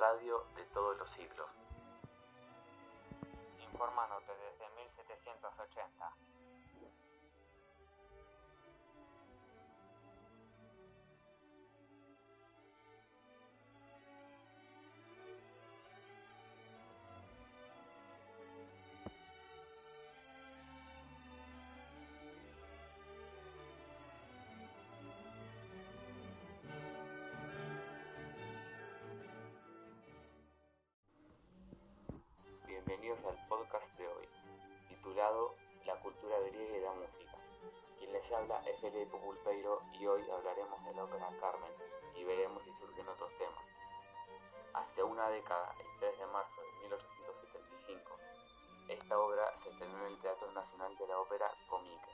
[0.00, 1.58] radio de todos los siglos.
[3.58, 6.16] Informándote desde 1780.
[35.20, 37.36] La cultura griega y la música.
[37.98, 41.70] Quien les habla es Felipe Pulpeiro y hoy hablaremos de la ópera Carmen
[42.16, 43.62] y veremos si surgen otros temas.
[44.72, 48.16] Hace una década, el 3 de marzo de 1875,
[48.88, 52.12] esta obra se estrenó en el Teatro Nacional de la Ópera Comique.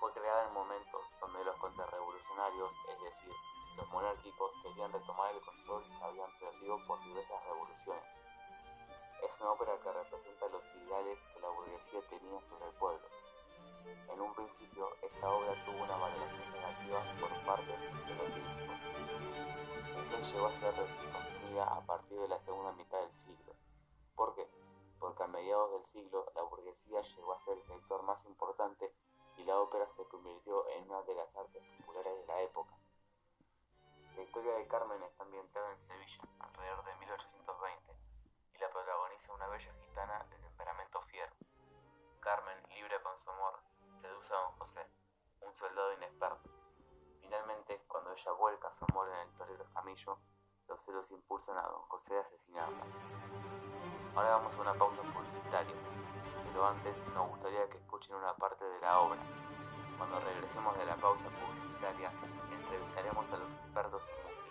[0.00, 3.34] Fue creada en momentos donde los contrarrevolucionarios, es decir,
[3.76, 8.19] los monárquicos, querían retomar el control que habían perdido por diversas revoluciones.
[9.40, 13.08] Una ópera que representa los ideales que la burguesía tenía sobre el pueblo.
[14.12, 18.76] En un principio, esta obra tuvo una valoración negativa por parte de los críticos.
[19.96, 23.54] Recién llegó a ser reconstruida a partir de la segunda mitad del siglo.
[24.14, 24.46] ¿Por qué?
[24.98, 28.92] Porque a mediados del siglo la burguesía llegó a ser el sector más importante
[29.38, 32.76] y la ópera se convirtió en una de las artes populares de la época.
[34.16, 38.10] La historia de Carmen está ambientada en Sevilla, alrededor de 1820
[38.60, 41.32] la protagoniza una bella gitana de temperamento fiero.
[42.20, 43.60] Carmen, libre con su amor,
[44.00, 44.86] seduce a don José,
[45.42, 46.48] un soldado inexperto.
[47.20, 50.18] Finalmente, cuando ella vuelca su amor en el torero Camillo,
[50.68, 52.84] los celos impulsan a don José a asesinarla.
[54.14, 55.74] Ahora vamos a una pausa publicitaria,
[56.46, 59.20] pero antes nos gustaría que escuchen una parte de la obra.
[59.98, 62.10] Cuando regresemos de la pausa publicitaria,
[62.50, 64.49] entrevistaremos a los expertos en música.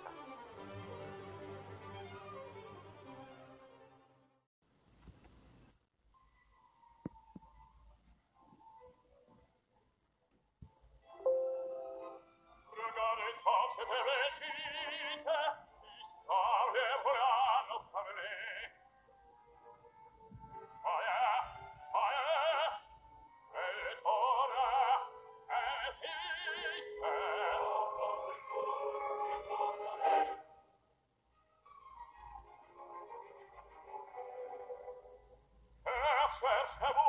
[36.39, 37.08] Scherz, Herr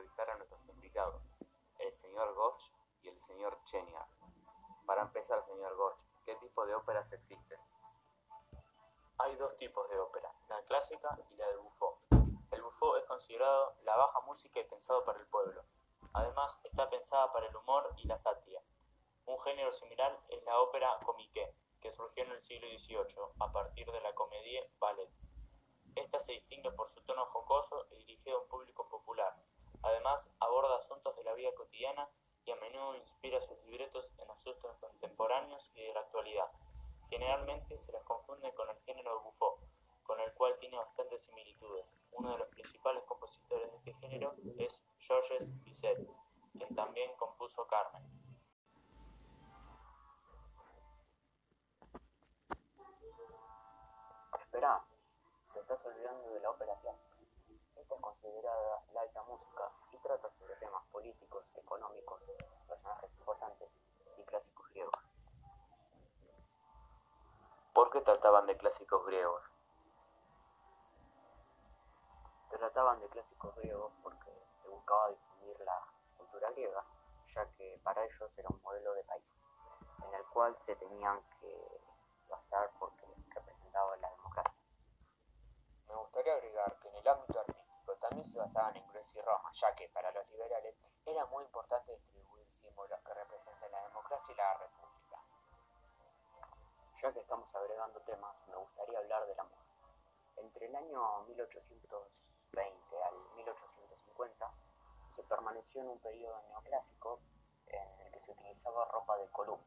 [0.00, 1.22] entrevistar a nuestros invitados,
[1.78, 4.06] el señor Gorch y el señor Cheniar.
[4.86, 7.58] Para empezar, señor Gorch, ¿qué tipo de óperas existen?
[9.18, 12.00] Hay dos tipos de ópera, la clásica y la del bufó.
[12.50, 15.62] El bufó es considerado la baja música y pensado para el pueblo.
[16.14, 18.62] Además, está pensada para el humor y la sátira.
[19.26, 23.90] Un género similar es la ópera comique, que surgió en el siglo XVIII a partir
[23.92, 25.10] de la comédie ballet.
[25.94, 29.36] Esta se distingue por su tono jocoso y dirigido a un público popular.
[29.82, 32.08] Además, aborda asuntos de la vida cotidiana
[32.44, 36.50] y a menudo inspira sus libretos en asuntos contemporáneos y de la actualidad.
[37.08, 39.58] Generalmente se las confunde con el género bufó,
[40.04, 41.86] con el cual tiene bastantes similitudes.
[42.12, 45.98] Uno de los principales compositores de este género es Georges Bizet,
[46.52, 48.02] quien también compuso Carmen.
[54.38, 54.84] Espera,
[55.52, 57.09] te estás olvidando de la ópera clásica.
[57.90, 62.22] Esta es considerada la alta música y trata sobre temas políticos, económicos,
[62.68, 63.68] personajes importantes
[64.16, 65.02] y clásicos griegos.
[67.74, 69.42] ¿Por qué trataban de clásicos griegos?
[72.50, 74.30] Trataban de clásicos griegos porque
[74.62, 75.84] se buscaba difundir la
[76.16, 76.84] cultura griega,
[77.34, 79.26] ya que para ellos era un modelo de país,
[80.06, 81.80] en el cual se tenían que
[82.28, 83.04] basar porque
[83.34, 84.60] representaba la democracia.
[85.88, 87.49] Me gustaría agregar que en el ámbito artístico
[88.10, 90.74] también se basaban en Grecia y Roma, ya que para los liberales
[91.06, 95.22] era muy importante distribuir símbolos que representen la democracia y la república.
[97.00, 99.62] Ya que estamos agregando temas, me gustaría hablar de la moda.
[100.38, 104.54] Entre el año 1820 al 1850
[105.14, 107.20] se permaneció en un periodo neoclásico
[107.68, 109.64] en el que se utilizaba ropa de columna.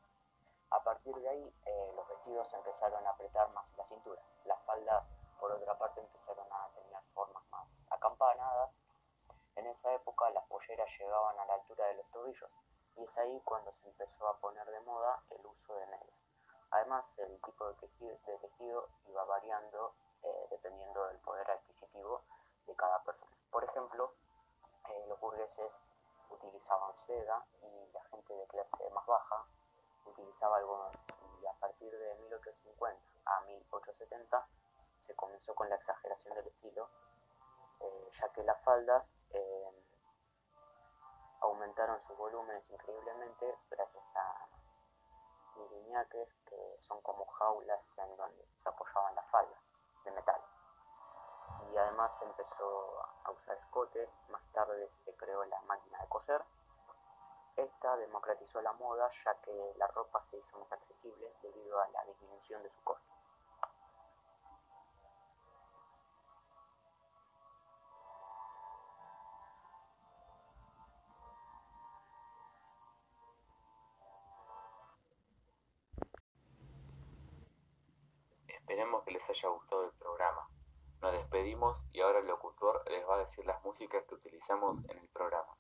[0.71, 4.21] A partir de ahí, eh, los vestidos empezaron a apretar más la cintura.
[4.43, 5.05] Las faldas,
[5.39, 8.71] por otra parte, empezaron a tener formas más acampanadas.
[9.55, 9.93] En esa
[10.23, 12.49] época, las polleras llegaban a la altura de los tobillos
[12.95, 16.17] y es ahí cuando se empezó a poner de moda el uso de medias.
[16.71, 19.93] Además, el tipo de tejido, de tejido iba variando
[20.23, 22.21] eh, dependiendo del poder adquisitivo
[22.67, 23.35] de cada persona.
[23.51, 24.13] Por ejemplo,
[24.89, 25.71] eh, los burgueses
[26.29, 29.45] utilizaban seda y la gente de clase más baja
[30.05, 30.93] utilizaba algodón.
[31.41, 34.47] Y a partir de 1850 a 1870
[35.01, 36.89] se comenzó con la exageración del estilo,
[37.81, 39.62] eh, ya que las faldas eh,
[41.43, 44.47] aumentaron sus volúmenes increíblemente gracias a
[45.69, 49.59] lineaques que son como jaulas en donde se apoyaban las faldas
[50.05, 50.41] de metal.
[51.71, 56.43] Y además empezó a usar escotes, más tarde se creó la máquina de coser.
[57.55, 62.03] Esta democratizó la moda ya que la ropa se hizo más accesible debido a la
[62.05, 63.12] disminución de su costo.
[78.63, 80.47] Esperemos que les haya gustado el programa.
[81.01, 84.99] Nos despedimos y ahora el locutor les va a decir las músicas que utilizamos en
[84.99, 85.52] el programa.